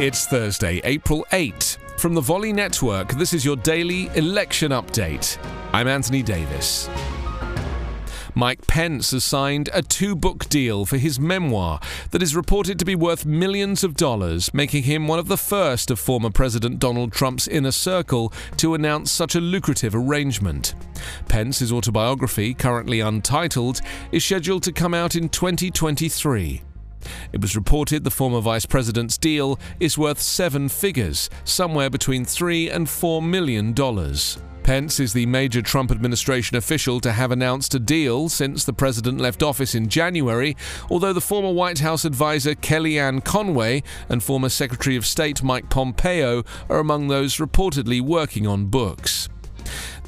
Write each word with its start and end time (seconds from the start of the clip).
It's 0.00 0.24
Thursday, 0.24 0.80
April 0.84 1.26
8. 1.30 1.76
From 1.98 2.14
the 2.14 2.22
Volley 2.22 2.54
Network, 2.54 3.12
this 3.12 3.34
is 3.34 3.44
your 3.44 3.56
daily 3.56 4.06
election 4.14 4.72
update. 4.72 5.36
I'm 5.74 5.86
Anthony 5.86 6.22
Davis. 6.22 6.88
Mike 8.34 8.66
Pence 8.66 9.10
has 9.10 9.24
signed 9.24 9.68
a 9.74 9.82
two 9.82 10.16
book 10.16 10.48
deal 10.48 10.86
for 10.86 10.96
his 10.96 11.20
memoir 11.20 11.80
that 12.12 12.22
is 12.22 12.34
reported 12.34 12.78
to 12.78 12.86
be 12.86 12.94
worth 12.94 13.26
millions 13.26 13.84
of 13.84 13.94
dollars, 13.94 14.54
making 14.54 14.84
him 14.84 15.06
one 15.06 15.18
of 15.18 15.28
the 15.28 15.36
first 15.36 15.90
of 15.90 16.00
former 16.00 16.30
President 16.30 16.78
Donald 16.78 17.12
Trump's 17.12 17.46
inner 17.46 17.70
circle 17.70 18.32
to 18.56 18.72
announce 18.72 19.10
such 19.10 19.34
a 19.34 19.40
lucrative 19.40 19.94
arrangement. 19.94 20.74
Pence's 21.28 21.70
autobiography, 21.70 22.54
currently 22.54 23.00
untitled, 23.00 23.82
is 24.12 24.24
scheduled 24.24 24.62
to 24.62 24.72
come 24.72 24.94
out 24.94 25.14
in 25.14 25.28
2023. 25.28 26.62
It 27.32 27.40
was 27.40 27.56
reported 27.56 28.04
the 28.04 28.10
former 28.10 28.40
vice 28.40 28.66
president's 28.66 29.18
deal 29.18 29.58
is 29.78 29.98
worth 29.98 30.20
seven 30.20 30.68
figures, 30.68 31.30
somewhere 31.44 31.90
between 31.90 32.24
three 32.24 32.68
and 32.68 32.88
four 32.88 33.22
million 33.22 33.72
dollars. 33.72 34.38
Pence 34.62 35.00
is 35.00 35.12
the 35.12 35.26
major 35.26 35.62
Trump 35.62 35.90
administration 35.90 36.56
official 36.56 37.00
to 37.00 37.12
have 37.12 37.30
announced 37.30 37.74
a 37.74 37.78
deal 37.78 38.28
since 38.28 38.62
the 38.64 38.72
president 38.72 39.18
left 39.18 39.42
office 39.42 39.74
in 39.74 39.88
January, 39.88 40.56
although 40.90 41.12
the 41.12 41.20
former 41.20 41.50
White 41.50 41.78
House 41.78 42.04
advisor 42.04 42.54
Kellyanne 42.54 43.24
Conway 43.24 43.82
and 44.08 44.22
former 44.22 44.48
Secretary 44.48 44.96
of 44.96 45.06
State 45.06 45.42
Mike 45.42 45.70
Pompeo 45.70 46.44
are 46.68 46.78
among 46.78 47.08
those 47.08 47.38
reportedly 47.38 48.00
working 48.00 48.46
on 48.46 48.66
books. 48.66 49.28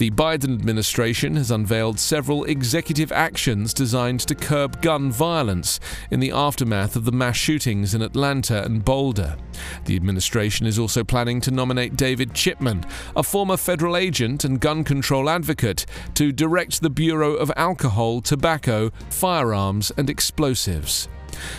The 0.02 0.10
Biden 0.10 0.54
administration 0.54 1.36
has 1.36 1.52
unveiled 1.52 2.00
several 2.00 2.42
executive 2.42 3.12
actions 3.12 3.72
designed 3.72 4.18
to 4.26 4.34
curb 4.34 4.82
gun 4.82 5.12
violence 5.12 5.78
in 6.10 6.18
the 6.18 6.32
aftermath 6.32 6.96
of 6.96 7.04
the 7.04 7.12
mass 7.12 7.36
shootings 7.36 7.94
in 7.94 8.02
Atlanta 8.02 8.64
and 8.64 8.84
Boulder. 8.84 9.36
The 9.84 9.94
administration 9.94 10.66
is 10.66 10.76
also 10.76 11.04
planning 11.04 11.40
to 11.42 11.52
nominate 11.52 11.94
David 11.94 12.34
Chipman, 12.34 12.84
a 13.14 13.22
former 13.22 13.56
federal 13.56 13.96
agent 13.96 14.42
and 14.42 14.58
gun 14.58 14.82
control 14.82 15.30
advocate, 15.30 15.86
to 16.14 16.32
direct 16.32 16.82
the 16.82 16.90
Bureau 16.90 17.34
of 17.34 17.52
Alcohol, 17.54 18.22
Tobacco, 18.22 18.90
Firearms, 19.08 19.92
and 19.96 20.10
Explosives. 20.10 21.06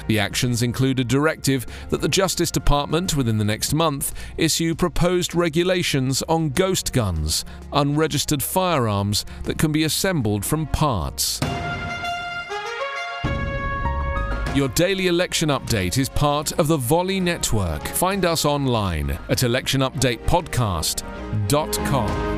The 0.08 0.20
actions 0.20 0.64
include 0.64 1.00
a 1.00 1.04
directive 1.04 1.66
that 1.90 2.02
the 2.02 2.08
Justice 2.08 2.52
Department, 2.52 3.16
within 3.16 3.38
the 3.38 3.44
next 3.44 3.74
month, 3.74 4.14
issue 4.38 4.76
proposed 4.76 5.36
regulations 5.36 6.22
on 6.24 6.50
ghost 6.50 6.94
guns, 6.94 7.46
unregistered 7.72 8.44
firearms 8.44 9.26
that 9.44 9.58
can 9.58 9.72
be 9.72 9.84
assembled 9.84 10.46
from 10.46 10.68
parts. 10.68 11.40
Your 14.56 14.70
daily 14.70 15.08
election 15.08 15.50
update 15.50 15.98
is 15.98 16.08
part 16.10 16.52
of 16.60 16.68
the 16.68 16.78
Volley 16.78 17.20
Network. 17.20 17.88
Find 17.88 18.24
us 18.24 18.46
online 18.46 19.10
at 19.10 19.40
electionupdatepodcast.com. 19.40 22.33